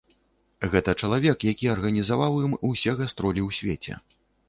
Гэта 0.71 0.95
чалавек, 1.01 1.45
які 1.53 1.71
арганізаваў 1.75 2.43
ім 2.49 2.59
усе 2.73 2.97
гастролі 3.03 3.41
ў 3.49 3.63
свеце. 3.63 4.05